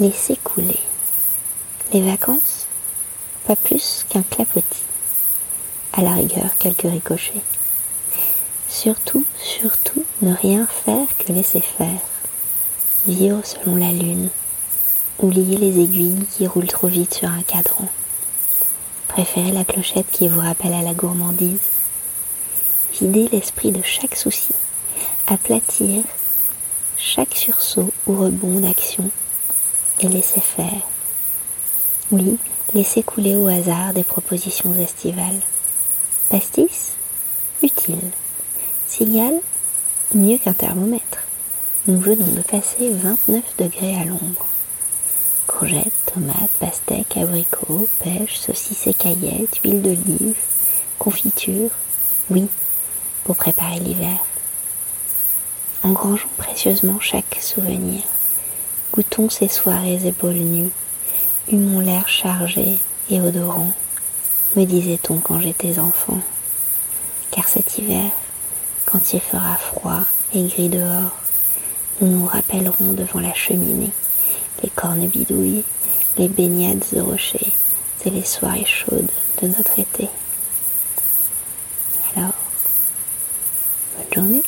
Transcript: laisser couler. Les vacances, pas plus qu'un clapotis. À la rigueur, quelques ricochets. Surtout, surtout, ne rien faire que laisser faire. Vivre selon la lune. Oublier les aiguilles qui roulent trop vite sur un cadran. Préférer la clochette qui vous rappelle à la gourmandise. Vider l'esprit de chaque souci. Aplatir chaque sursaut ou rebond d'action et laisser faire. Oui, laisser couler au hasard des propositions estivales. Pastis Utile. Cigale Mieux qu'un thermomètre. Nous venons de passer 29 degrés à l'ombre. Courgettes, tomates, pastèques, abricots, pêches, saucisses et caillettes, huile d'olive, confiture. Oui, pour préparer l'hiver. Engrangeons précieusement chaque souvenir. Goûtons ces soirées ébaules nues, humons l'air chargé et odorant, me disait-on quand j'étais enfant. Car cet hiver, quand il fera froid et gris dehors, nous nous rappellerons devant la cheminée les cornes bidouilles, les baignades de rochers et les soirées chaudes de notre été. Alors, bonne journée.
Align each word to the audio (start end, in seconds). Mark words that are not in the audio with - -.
laisser 0.00 0.36
couler. 0.42 0.80
Les 1.92 2.02
vacances, 2.02 2.66
pas 3.46 3.56
plus 3.56 4.06
qu'un 4.08 4.22
clapotis. 4.22 4.84
À 5.92 6.02
la 6.02 6.12
rigueur, 6.12 6.56
quelques 6.58 6.90
ricochets. 6.90 7.42
Surtout, 8.68 9.24
surtout, 9.36 10.04
ne 10.22 10.34
rien 10.34 10.66
faire 10.66 11.06
que 11.18 11.32
laisser 11.32 11.60
faire. 11.60 12.00
Vivre 13.06 13.42
selon 13.44 13.76
la 13.76 13.92
lune. 13.92 14.30
Oublier 15.18 15.58
les 15.58 15.80
aiguilles 15.80 16.26
qui 16.30 16.46
roulent 16.46 16.66
trop 16.66 16.88
vite 16.88 17.14
sur 17.14 17.28
un 17.28 17.42
cadran. 17.42 17.88
Préférer 19.08 19.52
la 19.52 19.64
clochette 19.64 20.10
qui 20.10 20.28
vous 20.28 20.40
rappelle 20.40 20.72
à 20.72 20.82
la 20.82 20.94
gourmandise. 20.94 21.60
Vider 22.94 23.28
l'esprit 23.30 23.72
de 23.72 23.82
chaque 23.82 24.16
souci. 24.16 24.54
Aplatir 25.26 26.02
chaque 26.96 27.34
sursaut 27.34 27.92
ou 28.06 28.16
rebond 28.16 28.60
d'action 28.60 29.10
et 30.02 30.08
laisser 30.08 30.40
faire. 30.40 30.82
Oui, 32.10 32.38
laisser 32.74 33.02
couler 33.02 33.36
au 33.36 33.46
hasard 33.46 33.92
des 33.92 34.02
propositions 34.02 34.74
estivales. 34.74 35.40
Pastis 36.28 36.96
Utile. 37.62 38.10
Cigale 38.88 39.40
Mieux 40.14 40.38
qu'un 40.38 40.52
thermomètre. 40.52 41.18
Nous 41.86 41.98
venons 41.98 42.26
de 42.26 42.42
passer 42.42 42.90
29 42.90 43.42
degrés 43.58 43.96
à 43.96 44.04
l'ombre. 44.04 44.46
Courgettes, 45.46 45.92
tomates, 46.12 46.50
pastèques, 46.58 47.16
abricots, 47.16 47.88
pêches, 48.00 48.36
saucisses 48.36 48.86
et 48.86 48.94
caillettes, 48.94 49.60
huile 49.64 49.82
d'olive, 49.82 50.36
confiture. 50.98 51.70
Oui, 52.30 52.46
pour 53.24 53.36
préparer 53.36 53.78
l'hiver. 53.78 54.18
Engrangeons 55.82 56.28
précieusement 56.36 57.00
chaque 57.00 57.38
souvenir. 57.40 58.02
Goûtons 58.92 59.30
ces 59.30 59.48
soirées 59.48 60.06
ébaules 60.06 60.34
nues, 60.34 60.70
humons 61.50 61.80
l'air 61.80 62.08
chargé 62.08 62.78
et 63.08 63.20
odorant, 63.22 63.72
me 64.54 64.64
disait-on 64.66 65.16
quand 65.16 65.40
j'étais 65.40 65.78
enfant. 65.78 66.20
Car 67.30 67.48
cet 67.48 67.78
hiver, 67.78 68.10
quand 68.84 69.14
il 69.14 69.20
fera 69.20 69.56
froid 69.56 70.00
et 70.34 70.42
gris 70.42 70.68
dehors, 70.68 71.16
nous 72.00 72.08
nous 72.08 72.26
rappellerons 72.26 72.92
devant 72.92 73.20
la 73.20 73.32
cheminée 73.32 73.92
les 74.62 74.68
cornes 74.68 75.06
bidouilles, 75.06 75.64
les 76.18 76.28
baignades 76.28 76.84
de 76.92 77.00
rochers 77.00 77.52
et 78.04 78.10
les 78.10 78.24
soirées 78.24 78.66
chaudes 78.66 79.10
de 79.40 79.48
notre 79.48 79.78
été. 79.78 80.08
Alors, 82.14 82.34
bonne 83.96 84.14
journée. 84.14 84.42